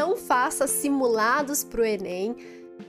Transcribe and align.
não 0.00 0.16
faça 0.16 0.66
simulados 0.66 1.62
para 1.62 1.82
o 1.82 1.84
Enem 1.84 2.34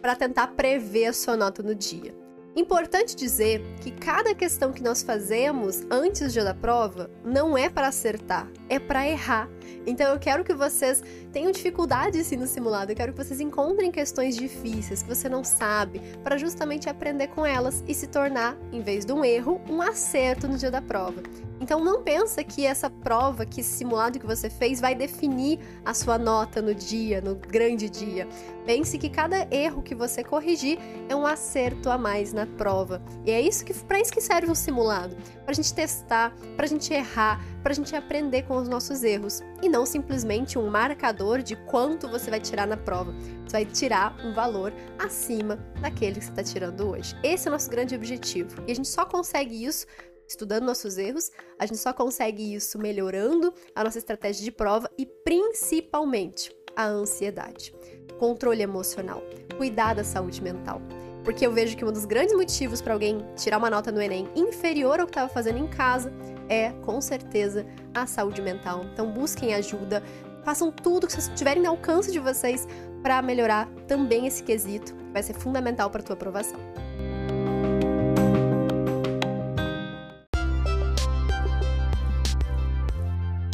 para 0.01 0.15
tentar 0.15 0.47
prever 0.47 1.07
a 1.07 1.13
sua 1.13 1.35
nota 1.35 1.61
no 1.61 1.75
dia. 1.75 2.15
Importante 2.55 3.17
dizer 3.17 3.61
que 3.81 3.91
cada 3.91 4.33
questão 4.33 4.71
que 4.71 4.81
nós 4.81 5.03
fazemos 5.03 5.85
antes 5.91 6.21
do 6.21 6.29
dia 6.29 6.45
da 6.45 6.53
prova 6.53 7.11
não 7.21 7.57
é 7.57 7.69
para 7.69 7.87
acertar, 7.87 8.49
é 8.69 8.79
para 8.79 9.05
errar. 9.05 9.49
Então 9.85 10.13
eu 10.13 10.19
quero 10.19 10.45
que 10.45 10.53
vocês 10.53 11.03
tenham 11.33 11.51
dificuldade 11.51 12.23
sim 12.23 12.37
no 12.37 12.47
simulado, 12.47 12.93
eu 12.93 12.95
quero 12.95 13.11
que 13.11 13.21
vocês 13.21 13.41
encontrem 13.41 13.91
questões 13.91 14.37
difíceis 14.37 15.03
que 15.03 15.09
você 15.09 15.27
não 15.27 15.43
sabe, 15.43 15.99
para 16.23 16.37
justamente 16.37 16.89
aprender 16.89 17.27
com 17.27 17.45
elas 17.45 17.83
e 17.89 17.93
se 17.93 18.07
tornar, 18.07 18.57
em 18.71 18.79
vez 18.81 19.05
de 19.05 19.11
um 19.11 19.25
erro, 19.25 19.59
um 19.69 19.81
acerto 19.81 20.47
no 20.47 20.57
dia 20.57 20.71
da 20.71 20.81
prova. 20.81 21.21
Então 21.61 21.83
não 21.83 22.01
pensa 22.01 22.43
que 22.43 22.65
essa 22.65 22.89
prova, 22.89 23.45
que 23.45 23.61
esse 23.61 23.69
simulado 23.69 24.19
que 24.19 24.25
você 24.25 24.49
fez 24.49 24.81
vai 24.81 24.95
definir 24.95 25.59
a 25.85 25.93
sua 25.93 26.17
nota 26.17 26.59
no 26.59 26.73
dia, 26.73 27.21
no 27.21 27.35
grande 27.35 27.87
dia. 27.87 28.27
Pense 28.65 28.97
que 28.97 29.09
cada 29.09 29.47
erro 29.53 29.83
que 29.83 29.93
você 29.93 30.23
corrigir 30.23 30.79
é 31.07 31.15
um 31.15 31.25
acerto 31.25 31.91
a 31.91 31.99
mais 31.99 32.33
na 32.33 32.47
prova. 32.47 32.99
E 33.23 33.29
é 33.29 33.39
isso 33.39 33.63
que 33.63 33.73
para 33.75 33.99
isso 33.99 34.11
que 34.11 34.21
serve 34.21 34.49
um 34.49 34.55
simulado, 34.55 35.15
para 35.43 35.51
a 35.51 35.53
gente 35.53 35.71
testar, 35.71 36.33
para 36.55 36.65
a 36.65 36.69
gente 36.69 36.91
errar, 36.91 37.39
para 37.61 37.73
a 37.73 37.75
gente 37.75 37.95
aprender 37.95 38.43
com 38.43 38.57
os 38.57 38.67
nossos 38.67 39.03
erros 39.03 39.43
e 39.61 39.69
não 39.69 39.85
simplesmente 39.85 40.57
um 40.57 40.67
marcador 40.67 41.43
de 41.43 41.55
quanto 41.55 42.07
você 42.07 42.31
vai 42.31 42.39
tirar 42.39 42.65
na 42.65 42.77
prova. 42.77 43.13
Você 43.45 43.51
vai 43.51 43.65
tirar 43.65 44.15
um 44.25 44.33
valor 44.33 44.73
acima 44.97 45.57
daquele 45.79 46.15
que 46.15 46.25
você 46.25 46.31
está 46.31 46.43
tirando 46.43 46.89
hoje. 46.89 47.15
Esse 47.21 47.47
é 47.47 47.51
o 47.51 47.53
nosso 47.53 47.69
grande 47.69 47.93
objetivo. 47.93 48.63
E 48.67 48.71
a 48.71 48.75
gente 48.75 48.87
só 48.87 49.05
consegue 49.05 49.63
isso 49.63 49.85
estudando 50.31 50.63
nossos 50.63 50.97
erros, 50.97 51.31
a 51.59 51.65
gente 51.65 51.77
só 51.77 51.93
consegue 51.93 52.53
isso 52.53 52.79
melhorando 52.79 53.53
a 53.75 53.83
nossa 53.83 53.97
estratégia 53.97 54.43
de 54.43 54.51
prova 54.51 54.89
e 54.97 55.05
principalmente 55.05 56.55
a 56.75 56.85
ansiedade, 56.85 57.73
controle 58.17 58.61
emocional, 58.61 59.21
cuidar 59.57 59.93
da 59.93 60.03
saúde 60.03 60.41
mental. 60.41 60.81
Porque 61.23 61.45
eu 61.45 61.51
vejo 61.51 61.77
que 61.77 61.85
um 61.85 61.91
dos 61.91 62.05
grandes 62.05 62.35
motivos 62.35 62.81
para 62.81 62.93
alguém 62.93 63.23
tirar 63.35 63.57
uma 63.59 63.69
nota 63.69 63.91
no 63.91 64.01
Enem 64.01 64.27
inferior 64.35 64.99
ao 64.99 65.05
que 65.05 65.11
estava 65.11 65.29
fazendo 65.29 65.59
em 65.59 65.67
casa 65.67 66.11
é, 66.51 66.71
com 66.83 66.99
certeza, 66.99 67.65
a 67.93 68.05
saúde 68.05 68.41
mental. 68.41 68.83
Então 68.91 69.09
busquem 69.09 69.53
ajuda, 69.53 70.03
façam 70.43 70.69
tudo 70.69 71.07
que 71.07 71.13
vocês 71.13 71.31
tiverem 71.33 71.63
no 71.63 71.69
alcance 71.69 72.11
de 72.11 72.19
vocês 72.19 72.67
para 73.01 73.21
melhorar 73.21 73.69
também 73.87 74.27
esse 74.27 74.43
quesito, 74.43 74.93
que 74.93 75.11
vai 75.13 75.23
ser 75.23 75.33
fundamental 75.33 75.89
para 75.89 76.01
a 76.01 76.03
tua 76.03 76.15
aprovação. 76.15 76.59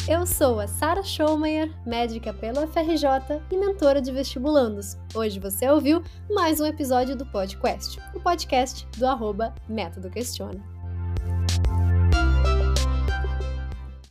Eu 0.08 0.24
sou 0.24 0.58
a 0.58 0.66
Sara 0.66 1.02
Schomayer, 1.02 1.70
médica 1.84 2.32
pelo 2.32 2.66
FRJ 2.66 3.42
e 3.50 3.56
mentora 3.58 4.00
de 4.00 4.10
vestibulandos. 4.10 4.96
Hoje 5.14 5.38
você 5.38 5.68
ouviu 5.68 6.02
mais 6.30 6.58
um 6.58 6.64
episódio 6.64 7.14
do 7.14 7.26
podcast, 7.26 8.00
o 8.14 8.20
podcast 8.20 8.88
do 8.96 9.06
arroba 9.06 9.54
Método 9.68 10.08
Questiona. 10.08 10.77